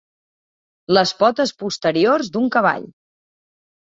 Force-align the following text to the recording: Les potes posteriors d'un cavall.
Les 0.97 1.11
potes 1.19 1.53
posteriors 1.63 2.31
d'un 2.39 2.47
cavall. 2.57 2.89